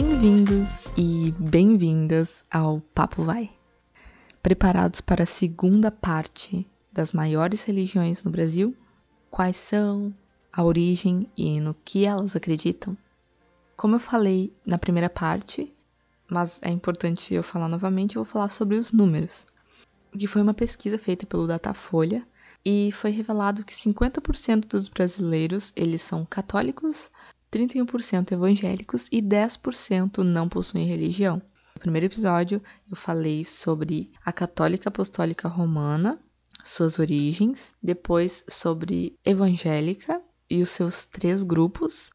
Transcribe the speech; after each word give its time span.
Bem-vindos 0.00 0.68
e 0.96 1.34
bem-vindas 1.36 2.44
ao 2.48 2.80
Papo 2.94 3.24
Vai. 3.24 3.50
Preparados 4.40 5.00
para 5.00 5.24
a 5.24 5.26
segunda 5.26 5.90
parte 5.90 6.64
das 6.92 7.10
maiores 7.10 7.64
religiões 7.64 8.22
no 8.22 8.30
Brasil? 8.30 8.76
Quais 9.28 9.56
são, 9.56 10.14
a 10.52 10.62
origem 10.62 11.28
e 11.36 11.58
no 11.58 11.74
que 11.74 12.04
elas 12.04 12.36
acreditam? 12.36 12.96
Como 13.76 13.96
eu 13.96 13.98
falei 13.98 14.52
na 14.64 14.78
primeira 14.78 15.10
parte, 15.10 15.74
mas 16.30 16.60
é 16.62 16.70
importante 16.70 17.34
eu 17.34 17.42
falar 17.42 17.68
novamente, 17.68 18.14
eu 18.14 18.22
vou 18.22 18.32
falar 18.32 18.50
sobre 18.50 18.76
os 18.76 18.92
números. 18.92 19.44
Que 20.16 20.28
foi 20.28 20.42
uma 20.42 20.54
pesquisa 20.54 20.96
feita 20.96 21.26
pelo 21.26 21.48
Datafolha 21.48 22.24
e 22.64 22.92
foi 22.92 23.10
revelado 23.10 23.64
que 23.64 23.74
50% 23.74 24.68
dos 24.68 24.88
brasileiros 24.88 25.72
eles 25.74 26.02
são 26.02 26.24
católicos, 26.24 27.10
31% 27.52 28.32
evangélicos 28.32 29.06
e 29.10 29.22
10% 29.22 30.18
não 30.18 30.48
possuem 30.48 30.86
religião. 30.86 31.42
No 31.74 31.80
primeiro 31.80 32.06
episódio, 32.06 32.62
eu 32.90 32.96
falei 32.96 33.44
sobre 33.44 34.10
a 34.24 34.32
Católica 34.32 34.88
Apostólica 34.88 35.48
Romana, 35.48 36.18
suas 36.64 36.98
origens, 36.98 37.74
depois 37.82 38.44
sobre 38.48 39.16
evangélica 39.24 40.20
e 40.50 40.60
os 40.60 40.70
seus 40.70 41.04
três 41.04 41.42
grupos. 41.42 42.10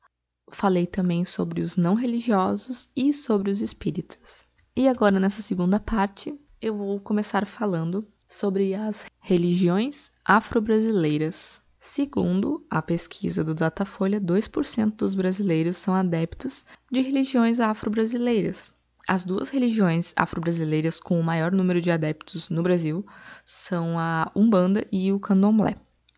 Falei 0.51 0.85
também 0.85 1.25
sobre 1.25 1.61
os 1.61 1.77
não 1.77 1.95
religiosos 1.95 2.89
e 2.95 3.13
sobre 3.13 3.49
os 3.49 3.61
espíritas. 3.61 4.43
E 4.75 4.87
agora, 4.87 5.19
nessa 5.19 5.41
segunda 5.41 5.79
parte, 5.79 6.37
eu 6.61 6.77
vou 6.77 6.99
começar 6.99 7.47
falando 7.47 8.07
sobre 8.27 8.73
as 8.73 9.05
religiões 9.19 10.11
afro-brasileiras. 10.25 11.62
Segundo 11.85 12.65
a 12.69 12.81
pesquisa 12.81 13.43
do 13.43 13.53
Datafolha, 13.53 14.19
2% 14.19 14.95
dos 14.95 15.13
brasileiros 15.13 15.75
são 15.75 15.93
adeptos 15.93 16.63
de 16.89 17.01
religiões 17.01 17.59
afro-brasileiras. 17.59 18.71
As 19.05 19.25
duas 19.25 19.49
religiões 19.49 20.13
afro-brasileiras 20.15 21.01
com 21.01 21.19
o 21.19 21.23
maior 21.23 21.51
número 21.51 21.81
de 21.81 21.91
adeptos 21.91 22.49
no 22.49 22.63
Brasil 22.63 23.05
são 23.45 23.99
a 23.99 24.31
Umbanda 24.33 24.87
e 24.93 25.11
o 25.11 25.19
Candomblé. 25.19 25.75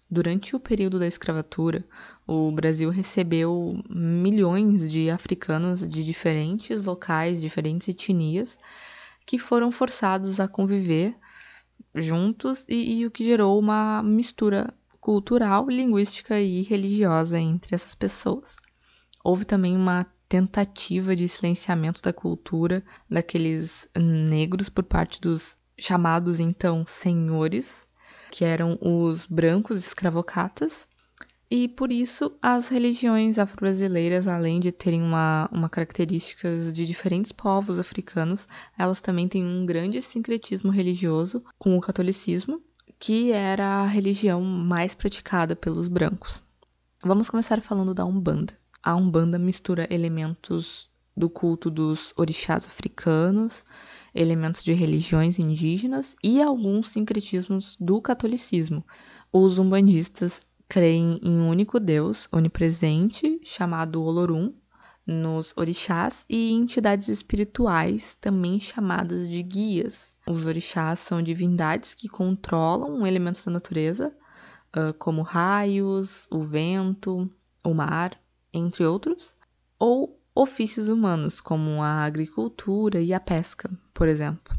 Durante 0.09 0.55
o 0.55 0.59
período 0.59 0.99
da 0.99 1.07
escravatura, 1.07 1.83
o 2.27 2.51
Brasil 2.51 2.91
recebeu 2.91 3.83
milhões 3.89 4.89
de 4.89 5.09
africanos 5.09 5.79
de 5.79 6.05
diferentes 6.05 6.85
locais, 6.85 7.41
diferentes 7.41 7.87
etnias, 7.87 8.55
que 9.25 9.39
foram 9.39 9.71
forçados 9.71 10.39
a 10.39 10.47
conviver 10.47 11.15
juntos 11.95 12.63
e, 12.69 12.99
e 12.99 13.05
o 13.07 13.11
que 13.11 13.25
gerou 13.25 13.57
uma 13.57 14.03
mistura 14.03 14.71
cultural, 15.05 15.69
linguística 15.69 16.41
e 16.41 16.63
religiosa 16.63 17.39
entre 17.39 17.75
essas 17.75 17.93
pessoas. 17.93 18.55
Houve 19.23 19.45
também 19.45 19.77
uma 19.77 20.07
tentativa 20.27 21.15
de 21.15 21.27
silenciamento 21.27 22.01
da 22.01 22.11
cultura 22.11 22.83
daqueles 23.07 23.87
negros 23.95 24.67
por 24.67 24.83
parte 24.83 25.21
dos 25.21 25.55
chamados 25.77 26.39
então 26.39 26.83
senhores, 26.87 27.85
que 28.31 28.43
eram 28.43 28.79
os 28.81 29.27
brancos 29.27 29.85
escravocatas, 29.85 30.87
e 31.51 31.67
por 31.67 31.91
isso 31.91 32.35
as 32.41 32.69
religiões 32.69 33.37
afro-brasileiras, 33.37 34.27
além 34.27 34.59
de 34.59 34.71
terem 34.71 35.03
uma, 35.03 35.47
uma 35.51 35.69
características 35.69 36.73
de 36.73 36.83
diferentes 36.83 37.31
povos 37.31 37.77
africanos, 37.77 38.47
elas 38.75 39.01
também 39.01 39.27
têm 39.27 39.45
um 39.45 39.67
grande 39.67 40.01
sincretismo 40.01 40.71
religioso 40.71 41.43
com 41.59 41.77
o 41.77 41.81
catolicismo 41.81 42.59
que 42.99 43.31
era 43.31 43.81
a 43.81 43.85
religião 43.85 44.41
mais 44.41 44.95
praticada 44.95 45.55
pelos 45.55 45.87
brancos. 45.87 46.41
Vamos 47.03 47.29
começar 47.29 47.61
falando 47.61 47.93
da 47.93 48.05
Umbanda. 48.05 48.57
A 48.81 48.95
Umbanda 48.95 49.37
mistura 49.37 49.87
elementos 49.93 50.89
do 51.15 51.29
culto 51.29 51.69
dos 51.69 52.13
orixás 52.17 52.65
africanos, 52.65 53.63
elementos 54.13 54.63
de 54.63 54.73
religiões 54.73 55.39
indígenas 55.39 56.15
e 56.23 56.41
alguns 56.41 56.89
sincretismos 56.89 57.77
do 57.79 58.01
catolicismo. 58.01 58.85
Os 59.31 59.59
umbandistas 59.59 60.41
creem 60.67 61.19
em 61.21 61.39
um 61.39 61.49
único 61.49 61.79
Deus 61.79 62.27
onipresente, 62.31 63.39
chamado 63.43 64.01
Olorum, 64.01 64.53
nos 65.05 65.53
orixás 65.55 66.25
e 66.27 66.51
entidades 66.51 67.09
espirituais, 67.09 68.15
também 68.19 68.59
chamadas 68.59 69.29
de 69.29 69.43
guias, 69.43 70.15
os 70.27 70.47
orixás 70.47 70.99
são 70.99 71.21
divindades 71.21 71.93
que 71.93 72.09
controlam 72.09 73.05
elementos 73.05 73.45
da 73.45 73.51
natureza, 73.51 74.15
como 74.97 75.21
raios, 75.21 76.27
o 76.31 76.43
vento, 76.43 77.29
o 77.63 77.73
mar, 77.73 78.19
entre 78.51 78.83
outros, 78.83 79.35
ou 79.77 80.19
ofícios 80.33 80.89
humanos, 80.89 81.39
como 81.39 81.81
a 81.81 82.03
agricultura 82.03 82.99
e 82.99 83.13
a 83.13 83.19
pesca, 83.19 83.69
por 83.93 84.07
exemplo, 84.07 84.57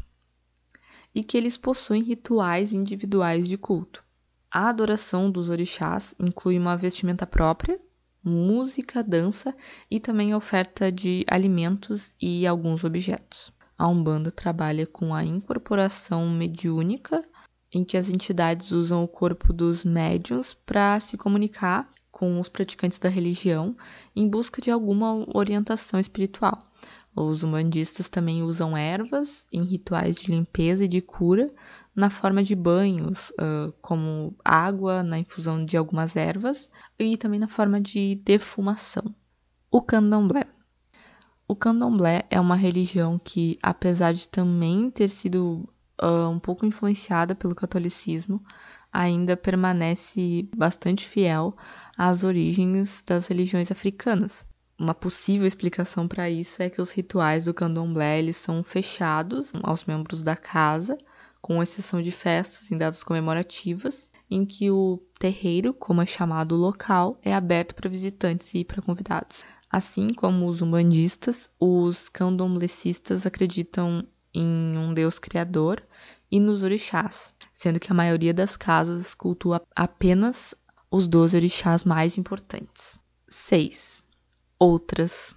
e 1.13 1.23
que 1.23 1.37
eles 1.37 1.57
possuem 1.57 2.01
rituais 2.01 2.73
individuais 2.73 3.47
de 3.47 3.57
culto. 3.57 4.03
A 4.49 4.69
adoração 4.69 5.29
dos 5.29 5.49
orixás 5.49 6.15
inclui 6.17 6.57
uma 6.57 6.77
vestimenta 6.77 7.27
própria, 7.27 7.79
música, 8.27 9.03
dança 9.03 9.55
e 9.89 9.99
também 9.99 10.35
oferta 10.35 10.91
de 10.91 11.25
alimentos 11.27 12.13
e 12.21 12.45
alguns 12.45 12.83
objetos. 12.83 13.51
A 13.77 13.87
Umbanda 13.87 14.31
trabalha 14.31 14.85
com 14.85 15.13
a 15.13 15.23
incorporação 15.23 16.27
mediúnica, 16.29 17.23
em 17.71 17.83
que 17.83 17.97
as 17.97 18.09
entidades 18.09 18.71
usam 18.71 19.03
o 19.03 19.07
corpo 19.07 19.53
dos 19.53 19.83
médiuns 19.83 20.53
para 20.53 20.99
se 20.99 21.15
comunicar 21.17 21.89
com 22.11 22.39
os 22.39 22.49
praticantes 22.49 22.97
da 22.97 23.09
religião 23.09 23.77
em 24.15 24.27
busca 24.27 24.59
de 24.59 24.71
alguma 24.71 25.25
orientação 25.37 25.99
espiritual. 25.99 26.67
Os 27.19 27.43
umbandistas 27.43 28.07
também 28.09 28.43
usam 28.43 28.77
ervas 28.77 29.43
em 29.51 29.63
rituais 29.63 30.17
de 30.17 30.29
limpeza 30.29 30.85
e 30.85 30.87
de 30.87 31.01
cura 31.01 31.51
na 31.95 32.11
forma 32.11 32.43
de 32.43 32.55
banhos, 32.55 33.33
como 33.81 34.35
água 34.45 35.01
na 35.01 35.17
infusão 35.17 35.65
de 35.65 35.75
algumas 35.75 36.15
ervas 36.15 36.69
e 36.99 37.17
também 37.17 37.39
na 37.39 37.47
forma 37.47 37.81
de 37.81 38.21
defumação. 38.23 39.15
O 39.71 39.81
candomblé. 39.81 40.45
O 41.47 41.55
candomblé 41.55 42.27
é 42.29 42.39
uma 42.39 42.55
religião 42.55 43.17
que, 43.17 43.57
apesar 43.63 44.13
de 44.13 44.29
também 44.29 44.91
ter 44.91 45.07
sido 45.07 45.67
uh, 45.99 46.29
um 46.29 46.37
pouco 46.37 46.67
influenciada 46.67 47.33
pelo 47.33 47.55
catolicismo, 47.55 48.43
ainda 48.93 49.35
permanece 49.35 50.47
bastante 50.55 51.07
fiel 51.07 51.57
às 51.97 52.23
origens 52.23 53.01
das 53.07 53.25
religiões 53.25 53.71
africanas. 53.71 54.45
Uma 54.79 54.93
possível 54.93 55.47
explicação 55.47 56.07
para 56.07 56.29
isso 56.29 56.61
é 56.61 56.69
que 56.69 56.79
os 56.79 56.91
rituais 56.91 57.45
do 57.45 57.53
candomblé 57.53 58.19
eles 58.19 58.37
são 58.37 58.63
fechados 58.63 59.49
aos 59.63 59.85
membros 59.85 60.21
da 60.21 60.35
casa, 60.35 60.95
com 61.41 61.63
exceção 61.63 61.99
de 61.99 62.11
festas 62.11 62.71
em 62.71 62.77
datas 62.77 63.03
comemorativas, 63.03 64.11
em 64.29 64.45
que 64.45 64.69
o 64.69 65.01
terreiro, 65.17 65.73
como 65.73 66.01
é 66.01 66.05
chamado 66.05 66.53
o 66.53 66.59
local, 66.59 67.17
é 67.23 67.33
aberto 67.33 67.73
para 67.73 67.89
visitantes 67.89 68.53
e 68.53 68.63
para 68.63 68.81
convidados. 68.81 69.43
Assim 69.69 70.13
como 70.13 70.45
os 70.45 70.61
umbandistas, 70.61 71.49
os 71.59 72.07
candomblecistas 72.09 73.25
acreditam 73.25 74.05
em 74.31 74.77
um 74.77 74.93
Deus 74.93 75.17
criador 75.17 75.81
e 76.29 76.39
nos 76.39 76.61
orixás, 76.61 77.33
sendo 77.51 77.79
que 77.79 77.91
a 77.91 77.95
maioria 77.95 78.33
das 78.33 78.55
casas 78.55 79.15
cultua 79.15 79.61
apenas 79.75 80.53
os 80.91 81.07
12 81.07 81.35
orixás 81.35 81.83
mais 81.83 82.17
importantes. 82.17 82.99
6. 83.27 84.03
Outras. 84.59 85.35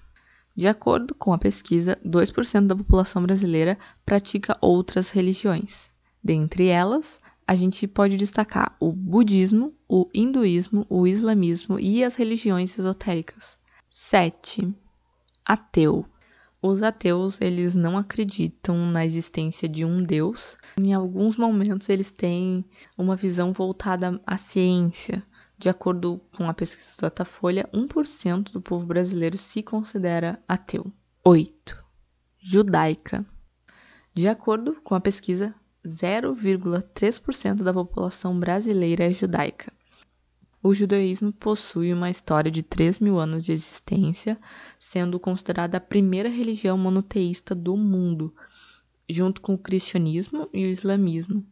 De 0.56 0.66
acordo 0.66 1.14
com 1.14 1.32
a 1.32 1.38
pesquisa, 1.38 1.98
2% 2.04 2.66
da 2.66 2.76
população 2.76 3.22
brasileira 3.22 3.78
pratica 4.04 4.58
outras 4.60 5.10
religiões. 5.10 5.90
Dentre 6.22 6.66
elas, 6.66 7.20
a 7.46 7.54
gente 7.54 7.86
pode 7.88 8.16
destacar 8.16 8.76
o 8.78 8.92
budismo, 8.92 9.74
o 9.88 10.08
hinduísmo, 10.14 10.86
o 10.88 11.06
islamismo 11.06 11.80
e 11.80 12.04
as 12.04 12.14
religiões 12.14 12.78
esotéricas. 12.78 13.58
7. 13.90 14.72
Ateu. 15.44 16.06
Os 16.62 16.82
ateus, 16.82 17.40
eles 17.40 17.74
não 17.74 17.96
acreditam 17.96 18.76
na 18.76 19.04
existência 19.04 19.66
de 19.68 19.84
um 19.84 20.02
Deus. 20.02 20.56
Em 20.78 20.92
alguns 20.92 21.36
momentos 21.38 21.88
eles 21.88 22.10
têm 22.10 22.64
uma 22.96 23.16
visão 23.16 23.52
voltada 23.52 24.20
à 24.26 24.36
ciência. 24.36 25.22
De 25.60 25.68
acordo 25.68 26.18
com 26.34 26.48
a 26.48 26.54
pesquisa 26.54 26.92
do 26.96 27.02
Datafolha, 27.02 27.68
1% 27.70 28.50
do 28.50 28.62
povo 28.62 28.86
brasileiro 28.86 29.36
se 29.36 29.62
considera 29.62 30.42
ateu. 30.48 30.90
8. 31.22 31.84
Judaica. 32.38 33.26
De 34.14 34.26
acordo 34.26 34.80
com 34.82 34.94
a 34.94 35.00
pesquisa, 35.02 35.54
0,3% 35.84 37.62
da 37.62 37.74
população 37.74 38.40
brasileira 38.40 39.04
é 39.04 39.12
judaica. 39.12 39.70
O 40.62 40.72
judaísmo 40.72 41.30
possui 41.30 41.92
uma 41.92 42.08
história 42.08 42.50
de 42.50 42.62
3 42.62 42.98
mil 42.98 43.18
anos 43.18 43.42
de 43.42 43.52
existência, 43.52 44.40
sendo 44.78 45.20
considerada 45.20 45.76
a 45.76 45.80
primeira 45.80 46.30
religião 46.30 46.78
monoteísta 46.78 47.54
do 47.54 47.76
mundo, 47.76 48.34
junto 49.10 49.42
com 49.42 49.52
o 49.52 49.58
cristianismo 49.58 50.48
e 50.54 50.64
o 50.64 50.70
islamismo. 50.70 51.44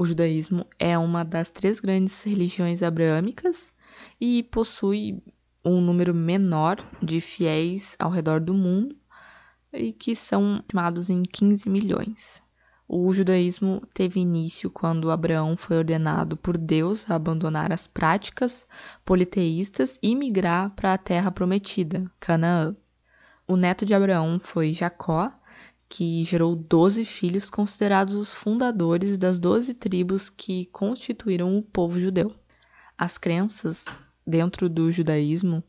O 0.00 0.06
judaísmo 0.06 0.64
é 0.78 0.96
uma 0.96 1.22
das 1.22 1.50
três 1.50 1.78
grandes 1.78 2.22
religiões 2.22 2.82
abraâmicas 2.82 3.70
e 4.18 4.42
possui 4.44 5.22
um 5.62 5.78
número 5.78 6.14
menor 6.14 6.82
de 7.02 7.20
fiéis 7.20 7.96
ao 7.98 8.10
redor 8.10 8.40
do 8.40 8.54
mundo, 8.54 8.96
e 9.70 9.92
que 9.92 10.14
são 10.14 10.56
estimados 10.56 11.10
em 11.10 11.22
15 11.22 11.68
milhões. 11.68 12.42
O 12.88 13.12
judaísmo 13.12 13.82
teve 13.92 14.20
início 14.20 14.70
quando 14.70 15.10
Abraão 15.10 15.54
foi 15.54 15.76
ordenado 15.76 16.34
por 16.34 16.56
Deus 16.56 17.04
a 17.10 17.14
abandonar 17.14 17.70
as 17.70 17.86
práticas 17.86 18.66
politeístas 19.04 19.98
e 20.02 20.16
migrar 20.16 20.70
para 20.70 20.94
a 20.94 20.98
terra 20.98 21.30
prometida, 21.30 22.10
Canaã. 22.18 22.74
O 23.46 23.54
neto 23.54 23.84
de 23.84 23.92
Abraão 23.92 24.38
foi 24.38 24.72
Jacó, 24.72 25.30
que 25.90 26.22
gerou 26.22 26.54
doze 26.54 27.04
filhos 27.04 27.50
considerados 27.50 28.14
os 28.14 28.32
fundadores 28.32 29.18
das 29.18 29.40
doze 29.40 29.74
tribos 29.74 30.30
que 30.30 30.66
constituíram 30.66 31.58
o 31.58 31.62
povo 31.62 31.98
judeu. 31.98 32.32
As 32.96 33.18
crenças 33.18 33.84
dentro 34.24 34.68
do 34.68 34.88
judaísmo 34.92 35.64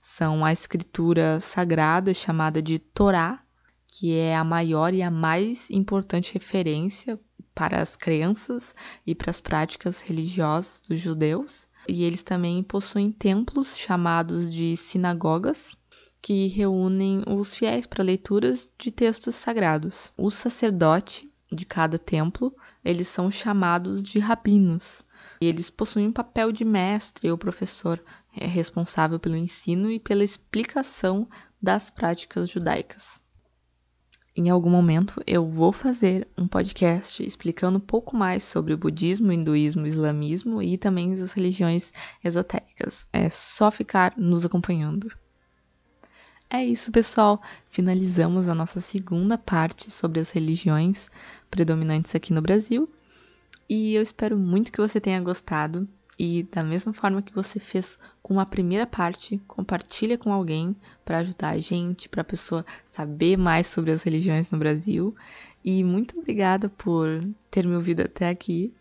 são 0.00 0.42
a 0.42 0.50
escritura 0.50 1.40
sagrada 1.40 2.14
chamada 2.14 2.62
de 2.62 2.78
Torá, 2.78 3.42
que 3.86 4.14
é 4.14 4.34
a 4.34 4.42
maior 4.42 4.94
e 4.94 5.02
a 5.02 5.10
mais 5.10 5.68
importante 5.70 6.32
referência 6.32 7.20
para 7.54 7.82
as 7.82 7.96
crenças 7.96 8.74
e 9.06 9.14
para 9.14 9.28
as 9.28 9.42
práticas 9.42 10.00
religiosas 10.00 10.80
dos 10.88 10.98
judeus. 10.98 11.66
E 11.86 12.02
eles 12.02 12.22
também 12.22 12.62
possuem 12.62 13.12
templos 13.12 13.76
chamados 13.76 14.50
de 14.50 14.74
sinagogas, 14.74 15.76
que 16.26 16.48
reúnem 16.48 17.22
os 17.24 17.54
fiéis 17.54 17.86
para 17.86 18.02
leituras 18.02 18.68
de 18.76 18.90
textos 18.90 19.36
sagrados. 19.36 20.10
O 20.16 20.28
sacerdote 20.28 21.30
de 21.52 21.64
cada 21.64 22.00
templo, 22.00 22.52
eles 22.84 23.06
são 23.06 23.30
chamados 23.30 24.02
de 24.02 24.18
rabinos. 24.18 25.04
E 25.40 25.46
eles 25.46 25.70
possuem 25.70 26.08
um 26.08 26.12
papel 26.12 26.50
de 26.50 26.64
mestre 26.64 27.30
ou 27.30 27.38
professor 27.38 28.02
é 28.36 28.44
responsável 28.44 29.20
pelo 29.20 29.36
ensino 29.36 29.88
e 29.88 30.00
pela 30.00 30.24
explicação 30.24 31.28
das 31.62 31.90
práticas 31.90 32.50
judaicas 32.50 33.20
em 34.36 34.50
algum 34.50 34.68
momento 34.68 35.22
eu 35.26 35.48
vou 35.48 35.72
fazer 35.72 36.28
um 36.36 36.46
podcast 36.46 37.24
explicando 37.24 37.78
um 37.78 37.80
pouco 37.80 38.14
mais 38.14 38.44
sobre 38.44 38.74
o 38.74 38.76
budismo, 38.76 39.32
hinduísmo, 39.32 39.86
islamismo 39.86 40.62
e 40.62 40.76
também 40.76 41.10
as 41.12 41.32
religiões 41.32 41.90
esotéricas. 42.22 43.08
É 43.10 43.30
só 43.30 43.70
ficar 43.70 44.12
nos 44.18 44.44
acompanhando. 44.44 45.10
É 46.48 46.64
isso, 46.64 46.92
pessoal. 46.92 47.42
Finalizamos 47.68 48.48
a 48.48 48.54
nossa 48.54 48.80
segunda 48.80 49.36
parte 49.36 49.90
sobre 49.90 50.20
as 50.20 50.30
religiões 50.30 51.10
predominantes 51.50 52.14
aqui 52.14 52.32
no 52.32 52.40
Brasil. 52.40 52.88
E 53.68 53.94
eu 53.94 54.02
espero 54.02 54.38
muito 54.38 54.70
que 54.70 54.80
você 54.80 55.00
tenha 55.00 55.20
gostado. 55.20 55.88
E 56.18 56.44
da 56.44 56.62
mesma 56.62 56.92
forma 56.92 57.20
que 57.20 57.34
você 57.34 57.58
fez 57.58 57.98
com 58.22 58.38
a 58.38 58.46
primeira 58.46 58.86
parte, 58.86 59.38
compartilha 59.46 60.16
com 60.16 60.32
alguém 60.32 60.74
para 61.04 61.18
ajudar 61.18 61.50
a 61.50 61.58
gente, 61.58 62.08
para 62.08 62.22
a 62.22 62.24
pessoa 62.24 62.64
saber 62.86 63.36
mais 63.36 63.66
sobre 63.66 63.90
as 63.90 64.02
religiões 64.02 64.50
no 64.50 64.58
Brasil. 64.58 65.14
E 65.64 65.82
muito 65.82 66.18
obrigada 66.18 66.68
por 66.68 67.06
ter 67.50 67.66
me 67.66 67.74
ouvido 67.74 68.02
até 68.02 68.30
aqui. 68.30 68.72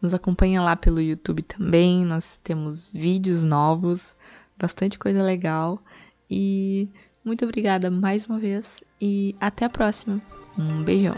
Nos 0.00 0.12
acompanha 0.12 0.60
lá 0.60 0.76
pelo 0.76 1.00
YouTube 1.00 1.42
também, 1.42 2.04
nós 2.04 2.38
temos 2.44 2.88
vídeos 2.92 3.42
novos, 3.42 4.14
bastante 4.56 4.98
coisa 4.98 5.22
legal. 5.22 5.82
E 6.30 6.88
muito 7.24 7.44
obrigada 7.44 7.90
mais 7.90 8.26
uma 8.26 8.38
vez 8.38 8.64
e 9.00 9.34
até 9.40 9.64
a 9.64 9.70
próxima. 9.70 10.20
Um 10.58 10.82
beijão. 10.82 11.16